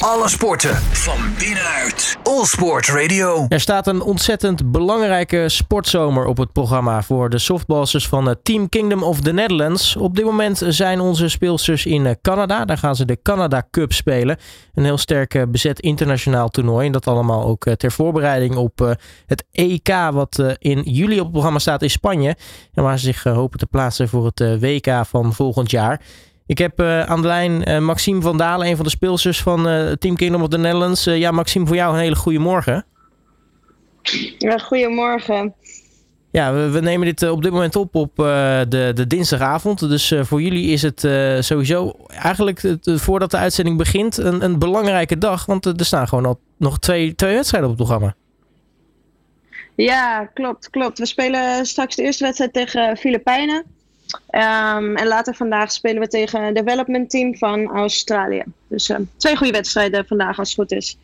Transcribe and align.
Alle 0.00 0.28
sporten 0.28 0.76
van 0.76 1.18
binnenuit. 1.38 2.16
All 2.22 2.44
Sport 2.44 2.88
Radio. 2.88 3.46
Er 3.48 3.60
staat 3.60 3.86
een 3.86 4.02
ontzettend 4.02 4.70
belangrijke 4.72 5.48
sportzomer 5.48 6.26
op 6.26 6.36
het 6.36 6.52
programma 6.52 7.02
voor 7.02 7.30
de 7.30 7.38
softballers 7.38 8.08
van 8.08 8.26
het 8.26 8.44
Team 8.44 8.68
Kingdom 8.68 9.02
of 9.02 9.20
the 9.20 9.32
Netherlands. 9.32 9.96
Op 9.96 10.16
dit 10.16 10.24
moment 10.24 10.62
zijn 10.68 11.00
onze 11.00 11.28
speelsters 11.28 11.86
in 11.86 12.06
eh, 12.06 12.14
Canada. 12.22 12.64
Daar 12.64 12.78
gaan 12.78 12.96
ze 12.96 13.04
de 13.04 13.18
Canada 13.22 13.66
Cup 13.70 13.92
spelen. 13.92 14.36
Een 14.74 14.84
heel 14.84 14.98
sterk 14.98 15.34
eh, 15.34 15.42
bezet 15.48 15.80
internationaal 15.80 16.48
toernooi. 16.48 16.86
En 16.86 16.92
dat 16.92 17.06
allemaal 17.06 17.44
ook 17.44 17.66
eh, 17.66 17.72
ter 17.72 17.92
voorbereiding 17.92 18.56
op 18.56 18.96
het 19.26 19.44
EK 19.52 19.88
wat 20.12 20.42
in 20.58 20.82
juli 20.82 21.14
op 21.14 21.22
het 21.22 21.32
programma 21.32 21.58
staat 21.58 21.82
in 21.82 21.90
Spanje. 21.90 22.36
En 22.74 22.82
waar 22.82 22.98
ze 22.98 23.04
zich 23.04 23.22
hopen 23.22 23.58
te 23.58 23.66
plaatsen 23.66 24.08
voor 24.08 24.24
het 24.34 24.60
WK 24.60 25.06
van 25.06 25.32
volgend 25.32 25.70
jaar. 25.70 26.00
Ik 26.50 26.58
heb 26.58 26.80
uh, 26.80 27.02
aan 27.02 27.20
de 27.20 27.26
lijn 27.26 27.68
uh, 27.68 27.78
Maxime 27.78 28.20
van 28.20 28.36
Dalen, 28.36 28.66
een 28.66 28.76
van 28.76 28.84
de 28.84 28.90
speelsters 28.90 29.42
van 29.42 29.68
uh, 29.68 29.92
Team 29.92 30.16
Kingdom 30.16 30.42
of 30.42 30.48
the 30.48 30.58
Netherlands. 30.58 31.04
ja, 31.04 31.30
Maxime, 31.30 31.66
voor 31.66 31.76
jou 31.76 31.94
een 31.94 32.00
hele 32.00 32.16
goede 32.16 32.38
morgen. 32.38 32.84
Ja, 34.38 34.58
goedemorgen. 34.58 35.54
Ja, 36.30 36.52
we, 36.52 36.70
we, 36.70 36.80
nemen 36.80 37.06
dit 37.06 37.30
op 37.30 37.42
dit 37.42 37.52
moment 37.52 37.76
op 37.76 37.94
op 37.94 38.16
de, 38.16 38.90
de 38.94 39.06
dinsdagavond. 39.06 39.78
Dus 39.78 40.14
voor 40.20 40.42
jullie 40.42 40.70
is 40.70 40.82
het 40.82 41.00
sowieso 41.44 41.96
eigenlijk 42.06 42.76
voordat 42.84 43.30
de 43.30 43.36
uitzending 43.36 43.76
begint 43.76 44.16
een, 44.16 44.44
een 44.44 44.58
belangrijke 44.58 45.18
dag. 45.18 45.46
Want 45.46 45.64
er 45.64 45.84
staan 45.84 46.08
gewoon 46.08 46.26
al 46.26 46.40
nog 46.56 46.78
twee, 46.78 47.14
twee 47.14 47.34
wedstrijden 47.34 47.70
op 47.70 47.78
het 47.78 47.86
programma. 47.86 48.14
Ja, 49.74 50.24
klopt, 50.34 50.70
klopt. 50.70 50.98
We 50.98 51.06
spelen 51.06 51.66
straks 51.66 51.96
de 51.96 52.02
eerste 52.02 52.24
wedstrijd 52.24 52.52
tegen 52.52 52.96
Filipijnen. 52.96 53.64
Um, 54.12 54.96
en 54.96 55.06
later 55.06 55.34
vandaag 55.34 55.72
spelen 55.72 56.00
we 56.00 56.08
tegen 56.08 56.42
een 56.42 56.54
development 56.54 57.10
team 57.10 57.36
van 57.36 57.70
Australië. 57.70 58.42
Dus 58.68 58.88
uh, 58.88 58.96
twee 59.16 59.36
goede 59.36 59.52
wedstrijden 59.52 60.06
vandaag 60.06 60.38
als 60.38 60.48
het 60.48 60.58
goed 60.58 60.72
is. 60.72 60.98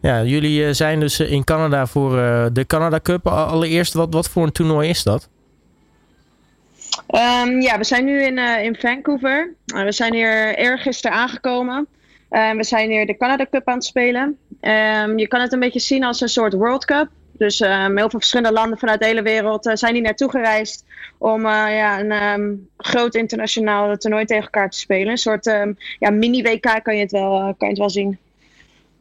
Ja, 0.00 0.22
jullie 0.22 0.64
uh, 0.64 0.72
zijn 0.72 1.00
dus 1.00 1.20
in 1.20 1.44
Canada 1.44 1.86
voor 1.86 2.16
uh, 2.16 2.46
de 2.52 2.66
Canada 2.66 3.00
Cup. 3.02 3.26
Allereerst, 3.26 3.92
wat, 3.92 4.12
wat 4.12 4.28
voor 4.28 4.42
een 4.42 4.52
toernooi 4.52 4.88
is 4.88 5.02
dat? 5.02 5.28
Um, 7.10 7.60
ja, 7.60 7.78
we 7.78 7.84
zijn 7.84 8.04
nu 8.04 8.22
in, 8.22 8.38
in 8.38 8.76
Vancouver. 8.76 9.54
we 9.64 9.92
zijn 9.92 10.14
hier 10.14 10.54
eergisteren 10.54 11.16
aangekomen. 11.16 11.86
we 12.28 12.64
zijn 12.64 12.90
hier 12.90 13.06
de 13.06 13.16
Canada 13.16 13.46
Cup 13.50 13.68
aan 13.68 13.74
het 13.74 13.84
spelen. 13.84 14.38
Um, 14.60 15.18
je 15.18 15.28
kan 15.28 15.40
het 15.40 15.52
een 15.52 15.60
beetje 15.60 15.80
zien 15.80 16.04
als 16.04 16.20
een 16.20 16.28
soort 16.28 16.52
World 16.52 16.84
Cup. 16.84 17.08
Dus 17.40 17.60
um, 17.60 17.96
heel 17.96 18.10
veel 18.10 18.18
verschillende 18.18 18.52
landen 18.52 18.78
vanuit 18.78 19.00
de 19.00 19.06
hele 19.06 19.22
wereld 19.22 19.66
uh, 19.66 19.74
zijn 19.74 19.94
hier 19.94 20.02
naartoe 20.02 20.30
gereisd 20.30 20.84
om 21.18 21.40
uh, 21.40 21.50
ja, 21.50 22.00
een 22.00 22.40
um, 22.40 22.68
groot 22.76 23.14
internationaal 23.14 23.96
toernooi 23.96 24.24
tegen 24.24 24.44
elkaar 24.44 24.70
te 24.70 24.78
spelen. 24.78 25.08
Een 25.08 25.18
soort 25.18 25.46
um, 25.46 25.76
ja, 25.98 26.10
mini-WK 26.10 26.80
kan 26.82 26.94
je 26.94 27.00
het 27.00 27.10
wel, 27.10 27.34
uh, 27.34 27.42
kan 27.42 27.54
je 27.58 27.66
het 27.66 27.78
wel 27.78 27.90
zien. 27.90 28.18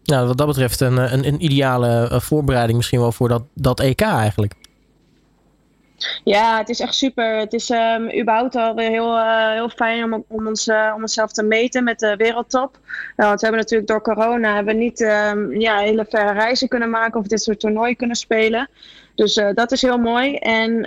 Nou, 0.04 0.28
wat 0.28 0.38
dat 0.38 0.48
betreft 0.48 0.80
een, 0.80 1.14
een, 1.14 1.28
een 1.28 1.44
ideale 1.44 2.20
voorbereiding 2.22 2.78
misschien 2.78 3.00
wel 3.00 3.12
voor 3.12 3.28
dat, 3.28 3.44
dat 3.54 3.80
EK 3.80 4.02
eigenlijk. 4.02 4.54
Ja, 6.24 6.58
het 6.58 6.70
is 6.70 6.80
echt 6.80 6.96
super. 6.96 7.38
Het 7.38 7.54
is 7.54 7.70
um, 7.70 8.20
überhaupt 8.20 8.56
alweer 8.56 8.90
heel, 8.90 9.18
uh, 9.18 9.52
heel 9.52 9.70
fijn 9.70 10.04
om, 10.04 10.24
om, 10.28 10.48
ons, 10.48 10.68
uh, 10.68 10.92
om 10.96 11.02
onszelf 11.02 11.32
te 11.32 11.44
meten 11.44 11.84
met 11.84 12.00
de 12.00 12.16
wereldtop. 12.16 12.80
Want 13.16 13.40
we 13.40 13.46
hebben 13.46 13.62
natuurlijk 13.62 13.90
door 13.90 14.02
corona 14.02 14.56
hebben 14.56 14.78
niet 14.78 15.02
um, 15.02 15.60
ja, 15.60 15.78
hele 15.78 16.06
verre 16.10 16.34
reizen 16.34 16.68
kunnen 16.68 16.90
maken 16.90 17.20
of 17.20 17.28
dit 17.28 17.42
soort 17.42 17.60
toernooien 17.60 17.96
kunnen 17.96 18.16
spelen. 18.16 18.70
Dus 19.16 19.34
dat 19.54 19.72
is 19.72 19.82
heel 19.82 19.98
mooi. 19.98 20.36
En 20.36 20.82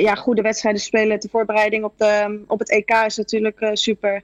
ja, 0.00 0.14
goede 0.14 0.42
wedstrijden 0.42 0.80
spelen 0.80 1.20
ter 1.20 1.30
voorbereiding 1.30 1.84
op, 1.84 1.92
de, 1.96 2.40
op 2.46 2.58
het 2.58 2.70
EK 2.70 2.90
is 3.06 3.16
natuurlijk 3.16 3.70
super. 3.72 4.22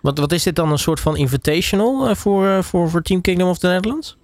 Wat, 0.00 0.18
wat 0.18 0.32
is 0.32 0.42
dit 0.42 0.56
dan 0.56 0.70
een 0.70 0.78
soort 0.78 1.00
van 1.00 1.16
invitational 1.16 2.14
voor, 2.14 2.64
voor, 2.64 2.90
voor 2.90 3.02
Team 3.02 3.20
Kingdom 3.20 3.48
of 3.48 3.58
the 3.58 3.66
Netherlands? 3.66 4.16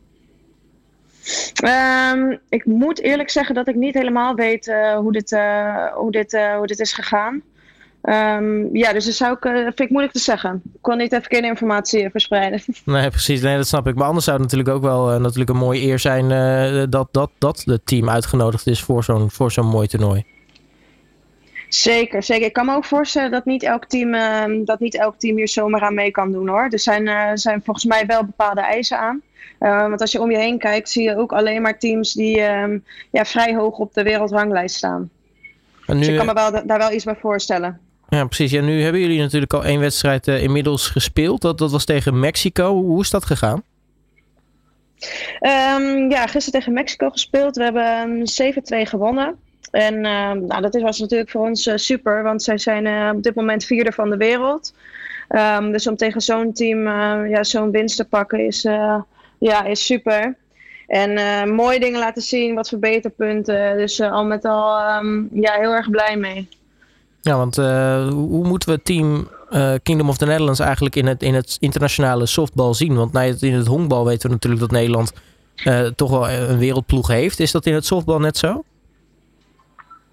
Um, 1.64 2.38
ik 2.48 2.64
moet 2.64 3.00
eerlijk 3.00 3.30
zeggen 3.30 3.54
dat 3.54 3.68
ik 3.68 3.74
niet 3.74 3.94
helemaal 3.94 4.34
weet 4.34 4.66
uh, 4.66 4.96
hoe, 4.96 5.12
dit, 5.12 5.32
uh, 5.32 5.86
hoe, 5.86 6.10
dit, 6.10 6.32
uh, 6.32 6.56
hoe 6.56 6.66
dit 6.66 6.80
is 6.80 6.92
gegaan. 6.92 7.42
Um, 8.02 8.76
ja, 8.76 8.92
dus 8.92 9.04
dat 9.04 9.14
zou 9.14 9.32
ik, 9.32 9.42
vind 9.42 9.80
ik 9.80 9.90
moeilijk 9.90 10.12
te 10.12 10.20
zeggen. 10.20 10.62
Ik 10.72 10.78
kon 10.80 10.96
niet 10.96 11.12
even 11.12 11.26
geen 11.30 11.44
informatie 11.44 12.10
verspreiden. 12.10 12.62
Nee, 12.84 13.10
precies. 13.10 13.40
Nee, 13.40 13.56
dat 13.56 13.66
snap 13.66 13.86
ik. 13.86 13.94
Maar 13.94 14.06
anders 14.06 14.24
zou 14.24 14.36
het 14.36 14.50
natuurlijk 14.50 14.76
ook 14.76 14.82
wel 14.82 15.20
natuurlijk 15.20 15.50
een 15.50 15.56
mooie 15.56 15.82
eer 15.82 15.98
zijn 15.98 16.28
dat, 16.90 17.08
dat, 17.10 17.30
dat 17.38 17.62
het 17.64 17.86
team 17.86 18.10
uitgenodigd 18.10 18.66
is 18.66 18.82
voor 18.82 19.04
zo'n, 19.04 19.30
voor 19.30 19.52
zo'n 19.52 19.66
mooi 19.66 19.86
toernooi. 19.86 20.24
Zeker, 21.74 22.22
zeker. 22.22 22.46
Ik 22.46 22.52
kan 22.52 22.66
me 22.66 22.74
ook 22.74 22.84
voorstellen 22.84 23.30
dat 23.30 23.44
niet 23.44 23.62
elk 23.62 23.84
team, 23.84 24.14
uh, 24.14 24.64
dat 24.64 24.80
niet 24.80 24.96
elk 24.96 25.18
team 25.18 25.36
hier 25.36 25.48
zomaar 25.48 25.80
aan 25.80 25.94
mee 25.94 26.10
kan 26.10 26.32
doen 26.32 26.48
hoor. 26.48 26.68
Er 26.70 26.78
zijn, 26.78 27.06
uh, 27.06 27.30
zijn 27.34 27.62
volgens 27.64 27.86
mij 27.86 28.06
wel 28.06 28.24
bepaalde 28.24 28.60
eisen 28.60 28.98
aan. 28.98 29.22
Uh, 29.60 29.88
want 29.88 30.00
als 30.00 30.12
je 30.12 30.20
om 30.20 30.30
je 30.30 30.38
heen 30.38 30.58
kijkt, 30.58 30.90
zie 30.90 31.02
je 31.02 31.16
ook 31.16 31.32
alleen 31.32 31.62
maar 31.62 31.78
teams 31.78 32.12
die 32.12 32.40
ehm, 32.40 32.78
ja, 33.10 33.24
vrij 33.24 33.54
hoog 33.54 33.78
op 33.78 33.94
de 33.94 34.02
wereldranglijst 34.02 34.76
staan. 34.76 35.10
Nu, 35.86 35.98
dus 35.98 36.08
ik 36.08 36.16
kan 36.16 36.26
me 36.26 36.32
wel, 36.32 36.66
daar 36.66 36.78
wel 36.78 36.92
iets 36.92 37.04
bij 37.04 37.16
voorstellen. 37.20 37.80
Ja, 38.08 38.24
precies. 38.24 38.50
Ja, 38.50 38.60
nu 38.60 38.82
hebben 38.82 39.00
jullie 39.00 39.20
natuurlijk 39.20 39.54
al 39.54 39.64
één 39.64 39.80
wedstrijd 39.80 40.26
inmiddels 40.26 40.88
gespeeld. 40.88 41.40
Dat, 41.40 41.58
dat 41.58 41.70
was 41.70 41.84
tegen 41.84 42.20
Mexico. 42.20 42.74
Hoe 42.82 43.00
is 43.00 43.10
dat 43.10 43.24
gegaan? 43.24 43.62
Um, 45.40 46.10
ja, 46.10 46.26
gisteren 46.26 46.58
tegen 46.60 46.72
Mexico 46.72 47.10
gespeeld. 47.10 47.56
We 47.56 47.62
hebben 47.62 48.18
7-2 48.86 48.88
gewonnen. 48.88 49.38
En 49.70 49.94
uh, 49.94 50.32
nou, 50.32 50.60
dat 50.60 50.80
was 50.80 50.98
natuurlijk 50.98 51.30
voor 51.30 51.46
ons 51.46 51.66
uh, 51.66 51.76
super, 51.76 52.22
want 52.22 52.42
zij 52.42 52.58
zijn 52.58 52.86
uh, 52.86 53.10
op 53.14 53.22
dit 53.22 53.34
moment 53.34 53.64
vierde 53.64 53.92
van 53.92 54.10
de 54.10 54.16
wereld. 54.16 54.74
Um, 55.58 55.72
dus 55.72 55.86
om 55.86 55.96
tegen 55.96 56.20
zo'n 56.20 56.52
team 56.52 56.82
ja, 57.28 57.44
zo'n 57.44 57.70
winst 57.70 57.96
te 57.96 58.04
pakken 58.04 58.46
is, 58.46 58.62
ja, 59.38 59.64
is 59.64 59.86
super. 59.86 60.36
En 60.86 61.48
mooie 61.54 61.80
dingen 61.80 62.00
laten 62.00 62.22
zien, 62.22 62.54
wat 62.54 62.68
verbeterpunten. 62.68 63.76
Dus 63.76 64.00
al 64.00 64.24
met 64.24 64.44
al 64.44 64.96
um, 64.98 65.28
ja, 65.32 65.52
heel 65.52 65.72
erg 65.72 65.90
blij 65.90 66.16
mee. 66.16 66.48
Ja, 67.20 67.36
want 67.36 67.56
hoe 67.56 68.46
moeten 68.46 68.68
we 68.68 68.82
team 68.82 69.28
Kingdom 69.82 70.08
of 70.08 70.16
the 70.16 70.26
Netherlands 70.26 70.60
eigenlijk 70.60 70.96
in 70.96 71.06
het, 71.06 71.22
in 71.22 71.34
het 71.34 71.56
internationale 71.60 72.26
softbal 72.26 72.74
zien? 72.74 72.94
Want 72.94 73.42
in 73.42 73.54
het 73.54 73.66
honkbal 73.66 74.04
weten 74.04 74.28
we 74.28 74.34
natuurlijk 74.34 74.60
dat 74.62 74.70
Nederland 74.70 75.12
toch 75.96 76.10
wel 76.10 76.30
een 76.30 76.58
wereldploeg 76.58 77.08
heeft. 77.08 77.40
Is 77.40 77.52
dat 77.52 77.66
in 77.66 77.74
het 77.74 77.86
softbal 77.86 78.18
net 78.18 78.36
zo? 78.36 78.62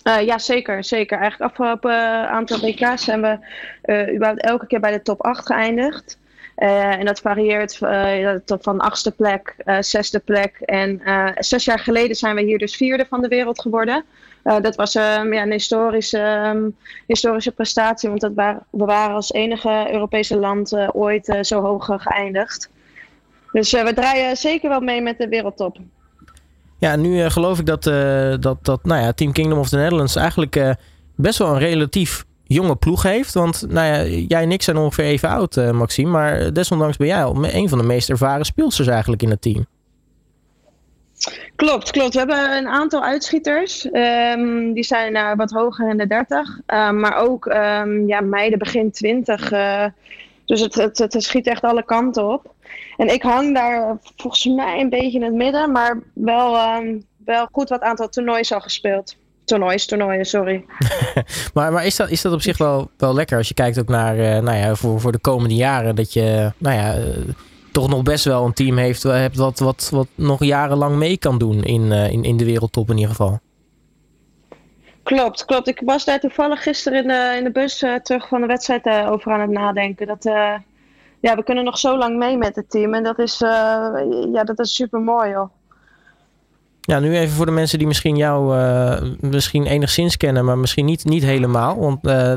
Uh, 0.08 0.22
ja, 0.22 0.38
zeker, 0.38 0.84
zeker. 0.84 1.18
Eigenlijk 1.18 1.52
afgelopen 1.52 1.92
uh, 1.92 2.26
aantal 2.26 2.60
WK's 2.60 3.04
zijn 3.04 3.22
we 3.22 3.38
uh, 3.86 4.14
überhaupt 4.14 4.42
elke 4.42 4.68
keer 4.68 4.80
bij 4.80 4.92
de 4.92 5.02
top 5.02 5.24
8 5.24 5.46
geëindigd. 5.46 6.18
en 6.56 7.06
dat 7.06 7.20
varieert 7.20 7.78
van 8.46 8.80
achtste 8.80 9.12
plek, 9.12 9.56
zesde 9.80 10.20
plek. 10.20 10.58
En 10.60 11.02
zes 11.38 11.66
jaar 11.66 11.80
geleden 11.80 12.16
zijn 12.16 12.36
we 12.36 12.42
hier 12.42 12.58
dus 12.58 12.76
vierde 12.76 13.06
van 13.06 13.22
de 13.22 13.28
wereld 13.28 13.62
geworden. 13.62 14.06
dat 14.44 14.76
was 14.76 14.96
um, 14.96 15.34
ja, 15.34 15.42
een 15.42 15.52
historische, 15.52 16.20
um, 16.20 16.76
historische 17.06 17.52
prestatie, 17.52 18.10
want 18.10 18.22
dat 18.22 18.34
waren, 18.34 18.66
we 18.70 18.86
waren 18.86 19.16
als 19.16 19.32
enige 19.32 19.88
Europese 19.92 20.38
land 20.38 20.94
ooit 20.94 21.38
zo 21.42 21.62
hoog 21.62 21.86
geëindigd. 21.86 22.70
Dus 23.52 23.72
we 23.72 23.94
draaien 23.94 24.38
zeker 24.38 24.70
wel 24.70 24.82
mee 24.82 25.02
met 25.02 25.18
de 25.18 25.28
wereldtop. 25.28 25.78
Ja, 26.80 26.96
nu 26.96 27.24
uh, 27.24 27.30
geloof 27.30 27.60
ik 27.60 27.66
dat, 27.66 27.86
uh, 27.86 28.34
dat, 28.40 28.58
dat 28.62 28.84
nou 28.84 29.02
ja, 29.02 29.12
Team 29.12 29.32
Kingdom 29.32 29.60
of 29.60 29.70
the 29.70 29.78
Netherlands 29.78 30.16
eigenlijk 30.16 30.56
uh, 30.56 30.72
best 31.16 31.38
wel 31.38 31.48
een 31.48 31.60
relatief 31.60 32.26
jonge 32.44 32.76
ploeg 32.76 33.04
heeft. 33.04 33.34
Want 33.34 33.66
nou 33.70 33.88
ja, 33.88 34.04
jij 34.28 34.42
en 34.42 34.52
ik 34.52 34.62
zijn 34.62 34.78
ongeveer 34.78 35.06
even 35.06 35.30
oud, 35.30 35.56
Maxime. 35.56 36.10
Maar 36.10 36.54
desondanks 36.54 36.98
ben 36.98 37.08
jij 37.08 37.22
een 37.54 37.70
van 37.70 37.78
de 37.78 37.84
meest 37.84 38.10
ervaren 38.10 38.46
speelsters 38.46 38.88
eigenlijk 38.88 39.22
in 39.22 39.30
het 39.30 39.42
team. 39.42 39.66
Klopt, 41.56 41.92
klopt. 41.92 42.14
We 42.14 42.20
hebben 42.20 42.58
een 42.58 42.68
aantal 42.68 43.04
uitschieters. 43.04 43.88
Um, 43.92 44.74
die 44.74 44.84
zijn 44.84 45.38
wat 45.38 45.52
hoger 45.52 45.90
in 45.90 45.98
de 45.98 46.08
30. 46.08 46.60
Uh, 46.68 46.92
maar 46.92 47.16
ook 47.16 47.46
um, 47.46 48.08
ja, 48.08 48.22
meiden 48.22 48.60
begin 48.60 48.92
20. 48.92 49.52
Uh, 49.52 49.86
dus 50.46 50.62
het, 50.62 50.76
het, 50.76 50.98
het, 50.98 51.24
schiet 51.24 51.48
echt 51.48 51.64
alle 51.64 51.84
kanten 51.84 52.32
op. 52.32 52.54
En 52.98 53.14
ik 53.14 53.22
hang 53.22 53.54
daar 53.54 53.98
volgens 54.16 54.46
mij 54.46 54.80
een 54.80 54.90
beetje 54.90 55.20
in 55.20 55.24
het 55.24 55.34
midden, 55.34 55.72
maar 55.72 56.00
wel, 56.14 56.76
um, 56.76 57.06
wel 57.26 57.48
goed 57.52 57.70
wat 57.70 57.82
aantal 57.82 58.10
toernooien 58.10 58.50
al 58.50 58.62
gespeeld. 58.62 59.16
Toernoois, 59.46 59.86
toernooien, 59.86 60.26
sorry. 60.26 60.66
maar 61.54 61.72
maar 61.72 61.86
is, 61.86 61.96
dat, 61.96 62.10
is 62.10 62.22
dat 62.22 62.34
op 62.34 62.42
zich 62.42 62.58
wel, 62.58 62.90
wel 62.98 63.14
lekker 63.14 63.38
als 63.38 63.48
je 63.48 63.54
kijkt 63.54 63.80
ook 63.80 63.88
naar, 63.88 64.18
uh, 64.18 64.40
nou 64.40 64.58
ja, 64.58 64.76
voor, 64.76 65.00
voor 65.00 65.12
de 65.12 65.20
komende 65.20 65.56
jaren, 65.56 65.96
dat 65.96 66.14
je, 66.14 66.52
nou 66.58 66.76
ja, 66.76 66.98
uh, 66.98 67.06
toch 67.72 67.90
nog 67.90 68.04
best 68.04 68.26
wel 68.26 68.46
een 68.46 68.54
team 68.54 68.78
heeft 68.78 69.04
hebt 69.04 69.38
wat, 69.38 69.60
wat, 69.60 69.90
wat 69.92 70.08
nog 70.16 70.44
jarenlang 70.44 70.96
mee 70.96 71.18
kan 71.18 71.38
doen 71.38 71.64
in, 71.64 71.82
uh, 71.82 72.12
in, 72.12 72.24
in 72.24 72.38
de 72.38 72.46
wereldtop 72.46 72.90
in 72.90 72.96
ieder 72.96 73.10
geval. 73.10 73.40
Klopt, 75.04 75.46
klopt. 75.46 75.68
Ik 75.68 75.82
was 75.86 76.06
daar 76.06 76.20
toevallig 76.20 76.64
gisteren 76.64 77.02
in 77.02 77.08
de, 77.08 77.36
in 77.38 77.44
de 77.44 77.52
bus 77.52 77.78
terug 78.04 78.28
van 78.28 78.42
de 78.42 78.48
wedstrijd 78.48 78.88
over 79.10 79.32
aan 79.32 79.42
het 79.42 79.50
nadenken. 79.50 80.08
Dat, 80.08 80.24
ja, 81.20 81.36
we 81.36 81.44
kunnen 81.44 81.64
nog 81.64 81.78
zo 81.78 81.98
lang 81.98 82.18
mee 82.18 82.38
met 82.38 82.56
het 82.56 82.70
team. 82.70 82.94
En 82.94 83.04
dat 83.04 83.20
is, 83.20 83.42
uh, 83.42 83.50
ja, 84.34 84.44
dat 84.44 84.60
is 84.60 84.76
super 84.76 85.00
mooi 85.00 85.34
hoor. 85.34 85.50
Ja, 86.82 87.00
nu 87.00 87.18
even 87.18 87.36
voor 87.36 87.46
de 87.46 87.52
mensen 87.52 87.78
die 87.78 87.88
misschien 87.88 88.16
jou 88.16 88.58
uh, 88.58 89.02
misschien 89.20 89.66
enigszins 89.66 90.18
kennen, 90.18 90.46
maar 90.46 90.58
misschien 90.58 90.86
niet, 90.86 91.06
niet 91.06 91.24
helemaal. 91.24 91.80
Want 91.80 92.06
uh, 92.08 92.34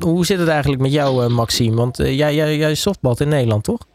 hoe 0.00 0.26
zit 0.26 0.38
het 0.38 0.48
eigenlijk 0.48 0.82
met 0.82 0.92
jou, 0.92 1.28
Maxime? 1.28 1.76
Want 1.76 1.96
jij, 1.96 2.34
jij, 2.34 2.56
jij 2.56 2.74
softbalt 2.74 3.20
in 3.20 3.28
Nederland, 3.28 3.64
toch? 3.64 3.86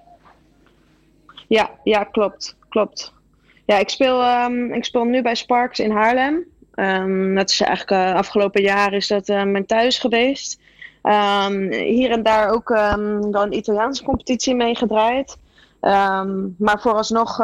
Ja, 1.48 1.70
ja, 1.84 2.04
klopt. 2.04 2.56
Klopt. 2.70 3.14
Ja, 3.66 3.78
ik 3.78 3.90
speel, 3.90 4.24
um, 4.24 4.74
ik 4.74 4.86
speel 4.86 5.04
nu 5.04 5.22
bij 5.22 5.36
Sparks 5.36 5.80
in 5.80 5.92
Haarlem. 5.92 6.46
Um, 6.76 7.36
dat 7.36 7.50
is 7.50 7.62
eigenlijk 7.62 7.92
uh, 7.92 8.16
afgelopen 8.16 8.62
jaar 8.62 8.94
is 8.94 9.08
dat 9.08 9.30
uh, 9.30 9.44
mijn 9.44 9.66
thuis 9.66 10.00
geweest. 10.00 10.60
Um, 11.04 11.72
hier 11.72 12.12
en 12.12 12.24
daar 12.24 12.50
ook 12.50 12.70
um, 12.70 13.32
dan 13.32 13.42
een 13.42 13.56
Italiaanse 13.58 14.04
competitie 14.04 14.56
meegedraaid. 14.56 15.38
maar 16.58 16.80
vooralsnog 16.80 17.38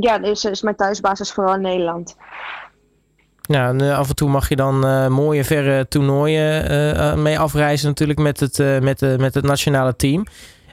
ja, 0.00 0.22
is, 0.22 0.44
is 0.44 0.62
mijn 0.62 0.76
thuisbasis 0.76 1.32
vooral 1.32 1.56
Nederland. 1.56 2.16
Ja, 3.40 3.68
en 3.68 3.82
uh, 3.82 3.98
af 3.98 4.08
en 4.08 4.14
toe 4.14 4.28
mag 4.28 4.48
je 4.48 4.56
dan 4.56 4.86
uh, 4.86 5.08
mooie 5.08 5.44
verre 5.44 5.88
toernooien 5.88 6.70
uh, 6.72 7.14
mee 7.14 7.38
afreizen 7.38 7.88
natuurlijk 7.88 8.18
met 8.18 8.40
het, 8.40 8.58
met, 8.82 9.18
met 9.18 9.34
het 9.34 9.44
nationale 9.44 9.96
team. 9.96 10.26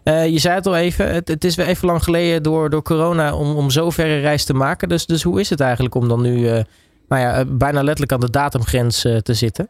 je 0.04 0.40
zei 0.40 0.56
het 0.56 0.68
al 0.68 0.76
even, 0.76 1.14
het, 1.14 1.28
het, 1.28 1.44
is 1.44 1.56
weer 1.56 1.68
even 1.68 1.88
lang 1.88 2.04
geleden 2.04 2.44
door, 2.44 2.70
door 2.70 2.82
corona 2.82 3.36
om, 3.36 3.56
om 3.56 3.70
zo 3.70 3.90
verre 3.90 4.20
reis 4.20 4.46
te 4.46 4.54
maken. 4.54 4.90
Dus, 4.90 5.06
dus 5.06 5.24
hoe 5.24 5.40
is 5.40 5.50
het 5.50 5.60
eigenlijk 5.60 5.96
om 5.96 6.08
dan 6.08 6.22
nu 6.22 6.42
nou 7.08 7.22
ja, 7.22 7.46
bijna 7.46 7.84
letterlijk 7.84 8.12
aan 8.12 8.20
de 8.20 8.30
datumgrens 8.30 9.02
te 9.02 9.34
zitten? 9.34 9.70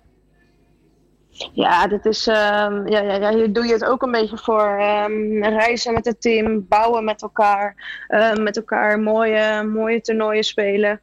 Ja, 1.54 1.88
dit 1.88 2.06
is, 2.06 2.28
um, 2.28 2.88
ja, 2.88 3.00
ja, 3.00 3.16
ja, 3.16 3.34
hier 3.34 3.54
doe 3.54 3.66
je 3.66 3.74
het 3.74 3.86
ook 3.86 4.02
een 4.02 4.12
beetje 4.12 4.38
voor. 4.38 4.82
Um, 4.82 5.44
reizen 5.44 5.94
met 5.94 6.06
het 6.06 6.22
team, 6.22 6.66
bouwen 6.68 7.04
met 7.04 7.22
elkaar, 7.22 7.76
uh, 8.10 8.34
met 8.34 8.58
elkaar 8.58 9.00
mooie, 9.00 9.64
mooie 9.64 10.02
toernooien 10.02 10.44
spelen. 10.44 11.02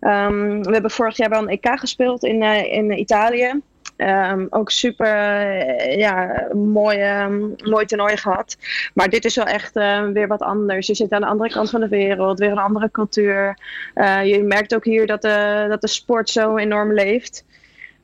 We 0.00 0.68
hebben 0.70 0.90
vorig 0.90 1.16
jaar 1.16 1.28
wel 1.28 1.42
een 1.42 1.48
EK 1.48 1.78
gespeeld 1.78 2.24
in, 2.24 2.42
uh, 2.42 2.72
in 2.72 2.98
Italië. 2.98 3.60
Ook 4.50 4.70
super 4.70 5.06
uh, 5.06 5.96
ja, 5.96 6.46
mooi, 6.52 7.22
um, 7.22 7.54
mooi 7.64 7.84
toernooi 7.84 8.16
gehad. 8.16 8.56
Maar 8.94 9.08
dit 9.08 9.24
is 9.24 9.36
wel 9.36 9.44
echt 9.44 9.74
weer 10.12 10.28
wat 10.28 10.42
anders. 10.42 10.86
Je 10.86 10.94
zit 10.94 11.12
aan 11.12 11.20
de 11.20 11.26
andere 11.26 11.50
kant 11.50 11.70
van 11.70 11.80
de 11.80 11.88
wereld, 11.88 12.38
weer 12.38 12.50
een 12.50 12.58
andere 12.58 12.90
cultuur. 12.90 13.58
Uh, 13.94 14.24
je 14.24 14.42
merkt 14.42 14.74
ook 14.74 14.84
hier 14.84 15.06
dat 15.06 15.22
de, 15.22 15.66
dat 15.68 15.80
de 15.80 15.88
sport 15.88 16.30
zo 16.30 16.56
enorm 16.56 16.92
leeft. 16.92 17.44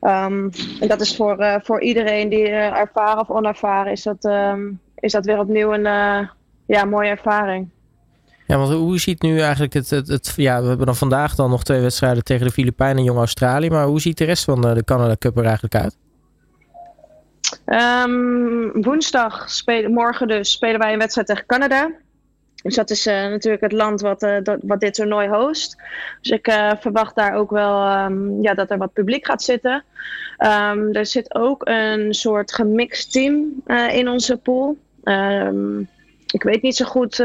Um, 0.01 0.49
en 0.79 0.87
dat 0.87 1.01
is 1.01 1.15
voor, 1.15 1.39
uh, 1.39 1.55
voor 1.63 1.81
iedereen 1.81 2.29
die 2.29 2.47
uh, 2.47 2.79
ervaren 2.79 3.19
of 3.19 3.29
onervaren, 3.29 3.91
is 3.91 4.03
dat, 4.03 4.25
um, 4.25 4.79
is 4.95 5.11
dat 5.11 5.25
weer 5.25 5.39
opnieuw 5.39 5.73
een 5.73 5.85
uh, 5.85 6.27
ja, 6.65 6.85
mooie 6.85 7.09
ervaring. 7.09 7.69
Ja, 8.47 8.57
want 8.57 8.71
hoe 8.71 8.99
ziet 8.99 9.21
nu 9.21 9.39
eigenlijk 9.39 9.73
het, 9.73 9.89
het, 9.89 10.07
het, 10.07 10.33
Ja, 10.35 10.61
we 10.61 10.67
hebben 10.67 10.85
dan 10.85 10.95
vandaag 10.95 11.35
dan 11.35 11.49
nog 11.49 11.63
twee 11.63 11.81
wedstrijden 11.81 12.23
tegen 12.23 12.45
de 12.45 12.53
Filipijnen 12.53 12.97
en 12.97 13.03
Jong 13.03 13.17
Australië. 13.17 13.69
Maar 13.69 13.85
hoe 13.85 14.01
ziet 14.01 14.17
de 14.17 14.25
rest 14.25 14.43
van 14.43 14.61
de, 14.61 14.73
de 14.73 14.83
Canada 14.83 15.15
Cup 15.19 15.37
er 15.37 15.45
eigenlijk 15.45 15.75
uit? 15.75 15.97
Um, 17.65 18.81
woensdag, 18.81 19.49
spelen, 19.49 19.91
morgen 19.91 20.27
dus, 20.27 20.51
spelen 20.51 20.79
wij 20.79 20.93
een 20.93 20.99
wedstrijd 20.99 21.27
tegen 21.27 21.45
Canada. 21.45 21.91
Dus 22.67 22.75
dat 22.75 22.89
is 22.89 23.07
uh, 23.07 23.13
natuurlijk 23.13 23.63
het 23.63 23.71
land 23.71 24.01
wat, 24.01 24.23
uh, 24.23 24.37
dat, 24.43 24.59
wat 24.61 24.79
dit 24.79 24.93
toernooi 24.93 25.27
host. 25.27 25.77
Dus 26.21 26.31
ik 26.31 26.47
uh, 26.47 26.71
verwacht 26.79 27.15
daar 27.15 27.33
ook 27.33 27.51
wel 27.51 28.03
um, 28.05 28.41
ja, 28.41 28.53
dat 28.53 28.71
er 28.71 28.77
wat 28.77 28.93
publiek 28.93 29.25
gaat 29.25 29.43
zitten. 29.43 29.83
Um, 30.39 30.93
er 30.93 31.05
zit 31.05 31.35
ook 31.35 31.61
een 31.67 32.13
soort 32.13 32.53
gemixt 32.53 33.11
team 33.11 33.63
in 33.91 34.09
onze 34.09 34.37
pool. 34.37 34.77
Um, 35.03 35.89
ik 36.27 36.43
weet 36.43 36.61
niet 36.61 36.75
zo 36.75 36.85
goed 36.85 37.15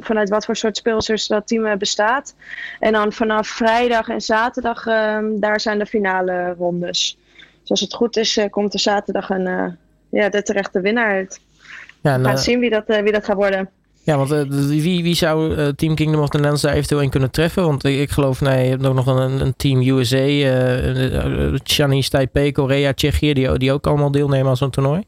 vanuit 0.00 0.28
wat 0.28 0.44
voor 0.44 0.56
soort 0.56 0.76
speelsters 0.76 1.26
dat 1.26 1.46
team 1.46 1.78
bestaat. 1.78 2.34
En 2.80 2.92
dan 2.92 3.12
vanaf 3.12 3.48
vrijdag 3.48 4.08
en 4.08 4.20
zaterdag, 4.20 4.84
daar 5.40 5.60
zijn 5.60 5.78
de 5.78 5.86
finale 5.86 6.54
rondes. 6.58 7.18
Dus 7.60 7.70
als 7.70 7.80
het 7.80 7.94
goed 7.94 8.16
is, 8.16 8.38
komt 8.50 8.74
er 8.74 8.80
zaterdag 8.80 9.30
een, 9.30 9.78
ja, 10.08 10.28
de 10.28 10.42
terechte 10.42 10.80
winnaar 10.80 11.10
uit. 11.10 11.40
Ja, 12.02 12.18
We 12.18 12.24
gaan 12.24 12.38
zien 12.38 12.60
wie 12.60 12.70
dat, 12.70 12.84
wie 12.86 13.12
dat 13.12 13.24
gaat 13.24 13.36
worden. 13.36 13.70
Ja, 14.04 14.16
want 14.16 14.32
uh, 14.32 14.42
wie, 14.68 15.02
wie 15.02 15.14
zou 15.14 15.56
uh, 15.56 15.68
Team 15.68 15.94
Kingdom 15.94 16.20
of 16.20 16.28
the 16.28 16.36
Netherlands 16.36 16.62
daar 16.62 16.74
eventueel 16.74 17.00
in 17.00 17.10
kunnen 17.10 17.30
treffen? 17.30 17.64
Want 17.64 17.84
ik, 17.84 18.10
geloof, 18.10 18.40
nee, 18.40 18.64
je 18.64 18.70
hebt 18.70 18.86
ook 18.86 18.94
nog 18.94 19.06
een, 19.06 19.40
een 19.40 19.56
Team 19.56 19.80
USA, 19.80 20.26
uh, 20.26 21.54
Chinese 21.62 22.10
Taipei, 22.10 22.52
Korea, 22.52 22.92
Tsjechië, 22.92 23.32
die, 23.32 23.72
ook 23.72 23.86
allemaal 23.86 24.10
deelnemen 24.10 24.48
aan 24.48 24.56
zo'n 24.56 24.70
toernooi. 24.70 25.02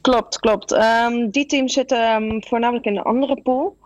Klopt, 0.00 0.38
klopt. 0.38 0.72
Um, 0.72 1.30
die 1.30 1.46
teams 1.46 1.72
zitten 1.72 2.22
um, 2.22 2.44
voornamelijk 2.44 2.86
in 2.86 2.96
een 2.96 3.02
andere 3.02 3.40
pool. 3.42 3.76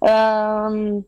Um, 0.00 1.06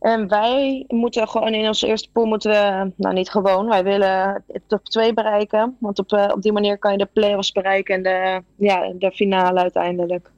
en 0.00 0.28
wij 0.28 0.84
moeten 0.88 1.28
gewoon 1.28 1.54
in 1.54 1.66
onze 1.66 1.86
eerste 1.86 2.10
pool 2.12 2.24
moeten 2.24 2.50
we, 2.50 2.92
nou 2.96 3.14
niet 3.14 3.30
gewoon, 3.30 3.68
wij 3.68 3.84
willen 3.84 4.44
top 4.66 4.84
2 4.84 5.14
bereiken. 5.14 5.76
Want 5.80 5.98
op, 5.98 6.12
op 6.34 6.42
die 6.42 6.52
manier 6.52 6.78
kan 6.78 6.92
je 6.92 6.98
de 6.98 7.08
play-offs 7.12 7.52
bereiken 7.52 7.94
en 7.94 8.02
de, 8.02 8.42
ja, 8.66 8.92
de 8.98 9.12
finale 9.12 9.60
uiteindelijk. 9.60 10.30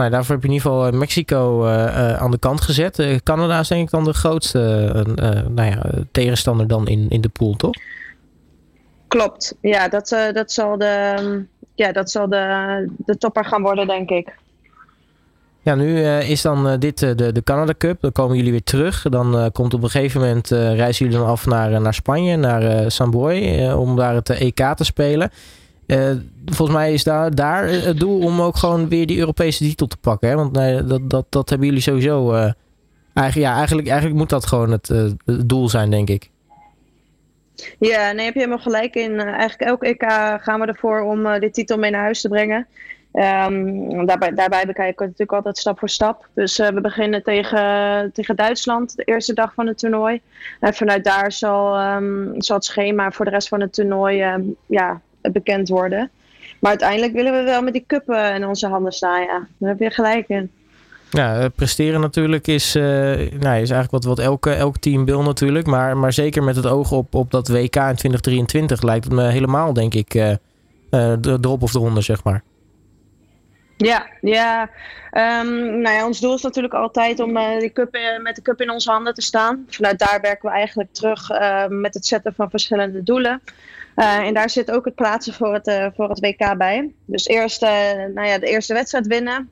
Nou, 0.00 0.12
daarvoor 0.12 0.34
heb 0.34 0.42
je 0.42 0.48
in 0.48 0.54
ieder 0.54 0.70
geval 0.70 0.92
Mexico 0.92 1.66
uh, 1.66 1.72
uh, 1.72 2.14
aan 2.16 2.30
de 2.30 2.38
kant 2.38 2.60
gezet. 2.60 3.20
Canada 3.22 3.60
is 3.60 3.68
denk 3.68 3.82
ik 3.82 3.90
dan 3.90 4.04
de 4.04 4.12
grootste 4.12 4.58
nou 5.48 5.70
ja, 5.70 5.82
tegenstander 6.12 6.66
dan 6.66 6.88
in, 6.88 7.06
in 7.08 7.20
de 7.20 7.28
pool, 7.28 7.54
toch? 7.56 7.74
Klopt. 9.08 9.54
Ja, 9.60 9.88
dat, 9.88 10.08
dat 10.32 10.52
zal, 10.52 10.78
de, 10.78 11.44
ja, 11.74 11.92
dat 11.92 12.10
zal 12.10 12.28
de, 12.28 12.88
de 12.96 13.16
topper 13.16 13.44
gaan 13.44 13.62
worden, 13.62 13.86
denk 13.86 14.10
ik. 14.10 14.34
Ja, 15.62 15.74
nu 15.74 16.00
is 16.04 16.42
dan 16.42 16.78
dit 16.78 16.98
de, 16.98 17.32
de 17.32 17.42
Canada 17.44 17.72
Cup. 17.78 18.00
Dan 18.00 18.12
komen 18.12 18.36
jullie 18.36 18.50
weer 18.50 18.64
terug. 18.64 19.02
Dan 19.02 19.52
komt 19.52 19.74
op 19.74 19.82
een 19.82 19.90
gegeven 19.90 20.20
moment 20.20 20.48
reizen 20.50 21.04
jullie 21.04 21.20
dan 21.20 21.28
af 21.28 21.46
naar, 21.46 21.80
naar 21.80 21.94
Spanje, 21.94 22.36
naar 22.36 22.90
San 22.90 23.10
Boy, 23.10 23.70
om 23.72 23.96
daar 23.96 24.14
het 24.14 24.30
EK 24.30 24.74
te 24.74 24.84
spelen. 24.84 25.30
Uh, 25.90 26.10
volgens 26.46 26.76
mij 26.76 26.92
is 26.92 27.04
daar, 27.04 27.34
daar 27.34 27.68
het 27.68 27.98
doel 27.98 28.20
om 28.20 28.40
ook 28.40 28.56
gewoon 28.56 28.88
weer 28.88 29.06
die 29.06 29.18
Europese 29.18 29.64
titel 29.64 29.86
te 29.86 29.96
pakken. 29.96 30.28
Hè? 30.28 30.34
Want 30.34 30.52
nee, 30.52 30.84
dat, 30.84 31.10
dat, 31.10 31.26
dat 31.28 31.48
hebben 31.48 31.66
jullie 31.66 31.82
sowieso. 31.82 32.32
Uh, 32.34 32.52
eigenlijk, 33.14 33.48
ja, 33.48 33.56
eigenlijk, 33.56 33.88
eigenlijk 33.88 34.18
moet 34.18 34.28
dat 34.28 34.46
gewoon 34.46 34.70
het, 34.70 34.92
doel 35.46 35.68
zijn, 35.68 35.90
denk 35.90 36.08
ik. 36.08 36.30
Ja, 37.78 38.12
nee, 38.12 38.24
heb 38.24 38.34
je 38.34 38.40
helemaal 38.40 38.62
gelijk 38.62 38.94
in. 38.94 39.20
eigenlijk 39.20 39.60
elke 39.60 39.86
EK 39.86 40.02
gaan 40.42 40.60
we 40.60 40.66
ervoor 40.66 41.00
om 41.00 41.40
dit 41.40 41.54
titel 41.54 41.78
mee 41.78 41.90
naar 41.90 42.02
huis 42.02 42.20
te 42.20 42.28
brengen. 42.28 42.66
Um, 43.12 44.06
daarbij, 44.06 44.34
daarbij 44.34 44.66
bekijken 44.66 44.98
we 44.98 45.04
natuurlijk 45.04 45.32
altijd 45.32 45.58
stap 45.58 45.78
voor 45.78 45.88
stap. 45.88 46.28
Dus 46.34 46.56
we 46.56 46.80
beginnen 46.80 47.22
tegen, 47.22 48.10
tegen 48.12 48.36
Duitsland, 48.36 48.96
de 48.96 49.04
eerste 49.04 49.34
dag 49.34 49.54
van 49.54 49.66
het 49.66 49.78
toernooi. 49.78 50.20
En 50.60 50.74
vanuit 50.74 51.04
daar 51.04 51.32
zal, 51.32 51.80
um, 51.94 52.34
zal 52.38 52.56
het 52.56 52.64
schema 52.64 53.10
voor 53.10 53.24
de 53.24 53.30
rest 53.30 53.48
van 53.48 53.60
het 53.60 53.72
toernooi 53.72 54.24
um, 54.24 54.56
ja, 54.66 55.00
bekend 55.20 55.68
worden. 55.68 56.10
Maar 56.58 56.70
uiteindelijk 56.70 57.12
willen 57.12 57.32
we 57.32 57.42
wel 57.42 57.62
met 57.62 57.72
die 57.72 57.84
cuppen 57.86 58.34
in 58.34 58.46
onze 58.46 58.66
handen 58.66 58.92
staan. 58.92 59.22
Ja, 59.22 59.46
daar 59.58 59.70
heb 59.70 59.78
je 59.78 59.90
gelijk 59.90 60.28
in. 60.28 60.50
Ja, 61.10 61.40
eh, 61.40 61.46
presteren 61.54 62.00
natuurlijk 62.00 62.46
is, 62.46 62.76
uh, 62.76 62.84
nou, 62.84 63.60
is 63.60 63.70
eigenlijk 63.70 63.90
wat, 63.90 64.04
wat 64.04 64.18
elke, 64.18 64.50
elk 64.50 64.76
team 64.76 65.04
wil 65.04 65.22
natuurlijk. 65.22 65.66
Maar, 65.66 65.96
maar 65.96 66.12
zeker 66.12 66.42
met 66.42 66.56
het 66.56 66.66
oog 66.66 66.92
op, 66.92 67.14
op 67.14 67.30
dat 67.30 67.48
WK 67.48 67.76
in 67.76 67.94
2023 67.96 68.82
lijkt 68.82 69.04
het 69.04 69.14
me 69.14 69.22
helemaal, 69.22 69.72
denk 69.72 69.94
ik, 69.94 70.10
de 71.20 71.38
drop 71.40 71.62
of 71.62 71.72
de 71.72 71.78
ronde, 71.78 72.00
zeg 72.00 72.24
maar. 72.24 72.42
Ja, 73.80 74.06
ja. 74.20 74.70
Um, 75.12 75.80
nou 75.80 75.96
ja, 75.96 76.06
ons 76.06 76.20
doel 76.20 76.34
is 76.34 76.42
natuurlijk 76.42 76.74
altijd 76.74 77.20
om 77.20 77.36
uh, 77.36 77.58
die 77.58 77.72
cup, 77.72 77.98
met 78.22 78.36
de 78.36 78.42
cup 78.42 78.60
in 78.60 78.70
onze 78.70 78.90
handen 78.90 79.14
te 79.14 79.22
staan. 79.22 79.66
Vanuit 79.68 79.98
daar 79.98 80.18
werken 80.20 80.48
we 80.48 80.54
eigenlijk 80.54 80.92
terug 80.92 81.30
uh, 81.30 81.66
met 81.66 81.94
het 81.94 82.06
zetten 82.06 82.34
van 82.34 82.50
verschillende 82.50 83.02
doelen. 83.02 83.42
Uh, 83.96 84.16
en 84.16 84.34
daar 84.34 84.50
zit 84.50 84.70
ook 84.70 84.84
het 84.84 84.94
plaatsen 84.94 85.34
voor 85.34 85.54
het, 85.54 85.92
voor 85.96 86.08
het 86.08 86.20
WK 86.20 86.56
bij. 86.56 86.92
Dus 87.04 87.26
eerst 87.26 87.60
nou 88.14 88.26
ja, 88.26 88.38
de 88.38 88.46
eerste 88.46 88.74
wedstrijd 88.74 89.06
winnen. 89.06 89.50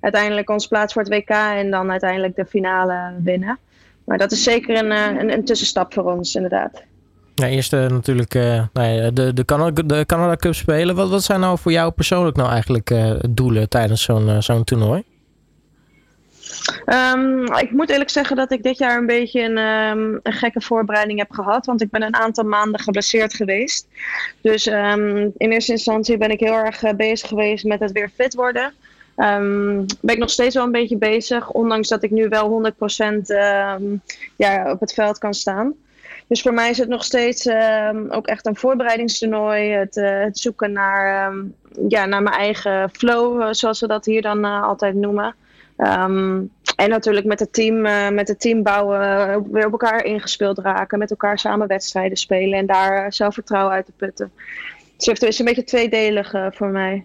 Uiteindelijk 0.00 0.50
ons 0.50 0.66
plaats 0.66 0.92
voor 0.92 1.02
het 1.02 1.12
WK 1.12 1.30
en 1.30 1.70
dan 1.70 1.90
uiteindelijk 1.90 2.36
de 2.36 2.46
finale 2.46 3.12
winnen. 3.22 3.58
Maar 4.04 4.18
dat 4.18 4.32
is 4.32 4.42
zeker 4.42 4.76
een, 4.76 4.90
een, 4.90 5.32
een 5.32 5.44
tussenstap 5.44 5.92
voor 5.92 6.12
ons, 6.12 6.34
inderdaad. 6.34 6.82
Ja, 7.34 7.46
eerst 7.46 7.72
uh, 7.72 7.86
natuurlijk 7.86 8.34
uh, 8.34 8.62
nou 8.72 9.12
de, 9.12 9.32
de, 9.32 9.44
Canada, 9.44 9.82
de 9.82 10.06
Canada 10.06 10.36
Cup 10.36 10.54
spelen. 10.54 10.94
Wat, 10.94 11.08
wat 11.08 11.22
zijn 11.22 11.40
nou 11.40 11.58
voor 11.58 11.72
jou 11.72 11.90
persoonlijk 11.90 12.36
nou 12.36 12.50
eigenlijk 12.50 12.90
uh, 12.90 13.14
doelen 13.30 13.68
tijdens 13.68 14.02
zo'n 14.02 14.42
zo'n 14.42 14.64
toernooi? 14.64 15.02
Um, 16.86 17.56
ik 17.56 17.70
moet 17.70 17.90
eerlijk 17.90 18.10
zeggen 18.10 18.36
dat 18.36 18.52
ik 18.52 18.62
dit 18.62 18.78
jaar 18.78 18.98
een 18.98 19.06
beetje 19.06 19.42
een, 19.42 19.58
um, 19.58 20.20
een, 20.22 20.32
gekke 20.32 20.60
voorbereiding 20.60 21.18
heb 21.18 21.30
gehad. 21.30 21.66
Want 21.66 21.82
ik 21.82 21.90
ben 21.90 22.02
een 22.02 22.16
aantal 22.16 22.44
maanden 22.44 22.80
geblesseerd 22.80 23.34
geweest. 23.34 23.86
Dus 24.40 24.66
um, 24.66 25.32
in 25.36 25.50
eerste 25.50 25.72
instantie 25.72 26.16
ben 26.16 26.30
ik 26.30 26.40
heel 26.40 26.54
erg 26.54 26.96
bezig 26.96 27.28
geweest 27.28 27.64
met 27.64 27.80
het 27.80 27.92
weer 27.92 28.10
fit 28.14 28.34
worden. 28.34 28.72
Ben 30.00 30.14
ik 30.14 30.18
nog 30.18 30.30
steeds 30.30 30.54
wel 30.54 30.64
een 30.64 30.72
beetje 30.72 30.96
bezig, 30.96 31.50
ondanks 31.50 31.88
dat 31.88 32.02
ik 32.02 32.10
nu 32.10 32.28
wel 32.28 32.72
100% 32.72 33.04
um, 33.26 34.02
ja, 34.36 34.70
op 34.70 34.80
het 34.80 34.92
veld 34.92 35.18
kan 35.18 35.34
staan. 35.34 35.74
Dus 36.26 36.42
voor 36.42 36.54
mij 36.54 36.70
is 36.70 36.78
het 36.78 36.88
nog 36.88 37.04
steeds 37.04 37.46
um, 37.46 38.10
ook 38.10 38.26
echt 38.26 38.46
een 38.46 38.56
voorbereidingstoernooi. 38.56 39.70
Het, 39.70 39.96
uh, 39.96 40.20
het 40.20 40.38
zoeken 40.38 40.72
naar, 40.72 41.32
um, 41.32 41.54
ja, 41.88 42.06
naar 42.06 42.22
mijn 42.22 42.36
eigen 42.36 42.90
flow, 42.90 43.40
uh, 43.40 43.48
zoals 43.50 43.80
we 43.80 43.86
dat 43.86 44.04
hier 44.04 44.22
dan 44.22 44.44
uh, 44.44 44.62
altijd 44.62 44.94
noemen. 44.94 45.34
Um, 45.76 46.50
en 46.76 46.88
natuurlijk 46.88 47.26
met 47.26 47.40
het 47.40 47.52
team, 47.52 47.80
met 48.14 48.28
het 48.28 48.40
team 48.40 48.62
bouwen, 48.62 49.52
weer 49.52 49.66
op 49.66 49.72
elkaar 49.72 50.04
ingespeeld 50.04 50.58
raken, 50.58 50.98
met 50.98 51.10
elkaar 51.10 51.38
samen 51.38 51.68
wedstrijden 51.68 52.16
spelen 52.16 52.58
en 52.58 52.66
daar 52.66 53.12
zelfvertrouwen 53.12 53.74
uit 53.74 53.86
te 53.86 53.92
putten. 53.96 54.32
Dus 54.96 55.06
het 55.06 55.22
is 55.22 55.38
een 55.38 55.44
beetje 55.44 55.64
tweedelig 55.64 56.34
voor 56.50 56.68
mij. 56.68 57.04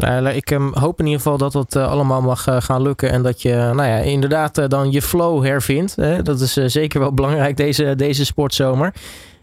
Nou, 0.00 0.28
ik 0.28 0.50
um, 0.50 0.70
hoop 0.74 0.98
in 0.98 1.04
ieder 1.04 1.20
geval 1.20 1.38
dat 1.38 1.52
dat 1.52 1.76
uh, 1.76 1.90
allemaal 1.90 2.20
mag 2.20 2.48
uh, 2.48 2.56
gaan 2.60 2.82
lukken. 2.82 3.10
En 3.10 3.22
dat 3.22 3.42
je 3.42 3.54
nou 3.54 3.88
ja, 3.88 3.96
inderdaad 3.96 4.70
dan 4.70 4.90
je 4.90 5.02
flow 5.02 5.44
hervindt. 5.44 5.94
Dat 6.24 6.40
is 6.40 6.52
zeker 6.52 7.00
wel 7.00 7.12
belangrijk 7.12 7.56
deze, 7.56 7.94
deze 7.96 8.24
sportzomer. 8.24 8.92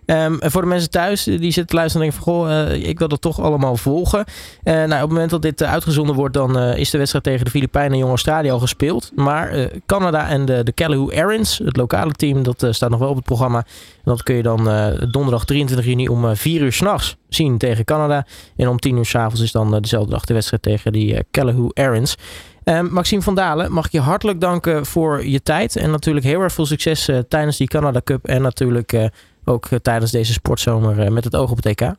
Um, 0.10 0.38
voor 0.40 0.62
de 0.62 0.68
mensen 0.68 0.90
thuis 0.90 1.24
die 1.24 1.52
zitten 1.52 1.76
luisteren 1.76 2.08
en 2.08 2.14
denken 2.14 2.34
van... 2.34 2.48
Goh, 2.48 2.72
ik 2.72 3.00
wil 3.00 3.08
dat 3.08 3.22
toch 3.22 3.42
allemaal 3.42 3.76
volgen. 3.76 4.26
nou, 4.64 4.86
op 4.86 5.00
het 5.00 5.10
moment 5.10 5.30
dat 5.30 5.42
dit 5.42 5.64
uitgezonden 5.64 6.16
wordt... 6.16 6.34
dan 6.34 6.58
is 6.60 6.90
de 6.90 6.98
wedstrijd 6.98 7.26
tegen 7.26 7.46
de 7.46 7.52
Filipijnen 7.52 7.92
en 7.92 7.98
Jong 7.98 8.10
Australië 8.10 8.50
al 8.50 8.60
gespeeld. 8.60 9.12
Maar 9.16 9.70
Canada 9.86 10.28
en 10.28 10.46
de, 10.46 10.64
de 10.64 10.74
Calahoo 10.74 11.12
Arons, 11.12 11.58
het 11.58 11.78
lokale 11.78 12.12
team... 12.12 12.44
dat 12.44 12.68
staat 12.70 12.90
nog 12.90 13.00
wel 13.00 13.10
op 13.10 13.16
het 13.16 13.26
programma. 13.26 13.58
En 13.58 14.04
dat 14.04 14.24
kun 14.24 14.36
je 14.36 14.44
dan 14.44 14.64
donderdag 15.12 15.46
23 15.46 15.86
juni 15.88 16.08
om 16.08 16.36
4 16.36 16.62
uur 16.62 16.74
s'nachts 16.74 17.16
zien 17.30 17.58
tegen 17.58 17.86
Canada. 17.86 18.26
En 18.56 18.68
om 18.68 18.80
10 18.80 18.98
uur 18.98 19.06
s'avonds 19.06 19.42
is 19.42 19.52
dan 19.52 19.82
dezelfde 19.82 20.12
dag 20.12 20.26
de 20.26 20.34
wedstrijd 20.34 20.64
tegen 20.64 20.92
die 20.92 21.24
Calahoo 21.32 21.70
Arons. 21.74 22.18
Um, 22.64 22.94
Maxime 22.94 23.22
van 23.22 23.36
Dalen, 23.36 23.72
mag 23.72 23.86
ik 23.86 23.92
je 23.92 24.00
hartelijk 24.00 24.42
danken 24.42 24.86
voor 24.86 25.26
je 25.26 25.44
tijd. 25.44 25.76
En 25.76 25.92
natuurlijk 25.92 26.26
heel 26.26 26.42
erg 26.42 26.54
veel 26.54 26.66
succes 26.66 27.10
tijdens 27.28 27.58
die 27.58 27.68
Canada 27.68 28.02
Cup. 28.04 28.26
En 28.26 28.42
natuurlijk 28.42 29.10
ook 29.48 29.68
tijdens 29.82 30.12
deze 30.12 30.34
sportzomer 30.34 31.12
met 31.12 31.24
het 31.24 31.36
oog 31.36 31.52
op 31.52 31.56
het 31.56 31.66
EK. 31.66 31.94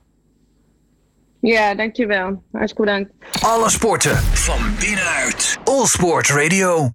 Ja, 1.40 1.74
dankjewel. 1.74 2.42
Hartstikke 2.52 2.82
bedankt. 2.82 3.10
Alle 3.40 3.70
sporten 3.70 4.16
van 4.16 4.58
binnenuit. 4.80 5.58
All 5.64 5.86
Sport 5.86 6.28
Radio. 6.28 6.86